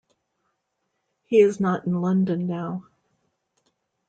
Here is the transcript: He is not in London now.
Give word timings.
He 1.25 1.41
is 1.41 1.59
not 1.59 1.85
in 1.85 2.01
London 2.01 2.47
now. 2.47 2.87